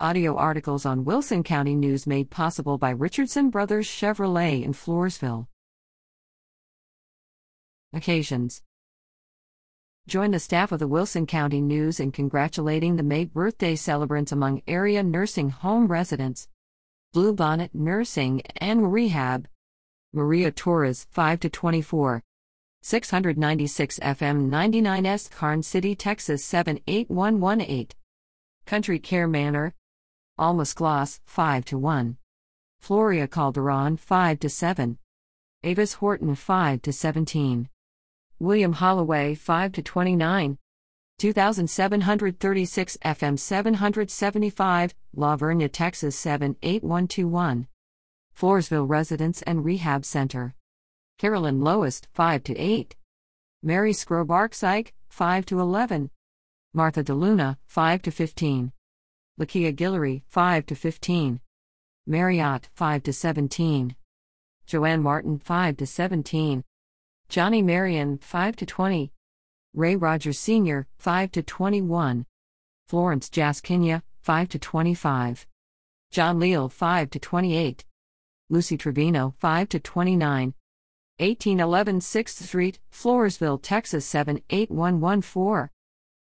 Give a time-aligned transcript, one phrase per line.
[0.00, 5.46] Audio articles on Wilson County News made possible by Richardson Brothers Chevrolet in Floresville.
[7.92, 8.64] Occasions
[10.08, 14.62] Join the staff of the Wilson County News in congratulating the May birthday celebrants among
[14.66, 16.48] area nursing home residents.
[17.14, 19.46] Bluebonnet Nursing and Rehab.
[20.12, 22.20] Maria Torres, 5 to 24.
[22.82, 27.90] 696 FM 99S Karnes City, Texas 78118.
[28.66, 29.72] Country Care Manor.
[30.36, 32.16] Almas Gloss, 5 to 1.
[32.82, 34.98] Floria Calderon, 5 to 7.
[35.62, 37.68] Avis Horton, 5 to 17.
[38.40, 40.58] William Holloway, 5 to 29.
[41.20, 47.68] 2736 FM 775, La Vernia, Texas 78121.
[48.36, 50.56] Floresville Residence and Rehab Center.
[51.16, 52.96] Carolyn Lowest, 5 to 8.
[53.62, 54.52] Mary Skrobark
[55.08, 56.10] 5 to 11.
[56.74, 58.72] Martha DeLuna, 5 to 15.
[59.38, 61.40] Lakia Guillory, 5 to 15.
[62.06, 63.96] Marriott, 5 to 17.
[64.66, 66.62] Joanne Martin, 5 to 17.
[67.28, 69.10] Johnny Marion, 5 to 20.
[69.74, 72.26] Ray Rogers Sr., 5 to 21.
[72.86, 75.46] Florence Jaskinya, 5 to 25.
[76.12, 77.84] John Leal, 5 to 28.
[78.50, 80.54] Lucy Trevino, 5 to 29.
[81.18, 85.70] 1811 6th Street, Floresville, Texas 78114.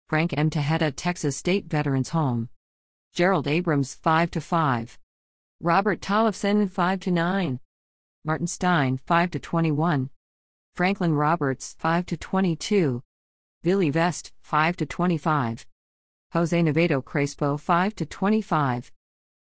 [0.08, 0.50] Frank M.
[0.50, 2.50] Tejeda, Texas State Veterans Home.
[3.14, 4.98] Gerald Abrams, 5 to 5.
[5.62, 7.60] Robert Tollefson, 5 to 9.
[8.26, 10.10] Martin Stein, 5 to 21.
[10.74, 13.04] Franklin Roberts, 5 to 22.
[13.62, 15.68] Billy Vest, 5 to 25.
[16.32, 18.92] Jose Navedo Crespo, 5 to 25.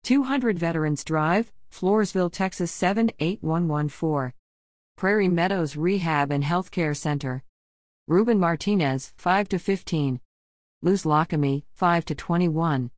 [0.05, 4.33] 200 Veterans Drive, Floresville, Texas 78114.
[4.97, 7.43] Prairie Meadows Rehab and Healthcare Center.
[8.07, 10.19] Ruben Martinez, 5 to 15.
[10.81, 12.89] Luz Lockamy, 5 to 21.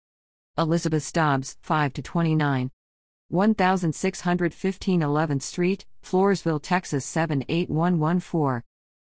[0.55, 2.69] Elizabeth Stobbs, 5 to 29.
[3.29, 8.61] 1615 11th Street, Floresville, Texas 78114.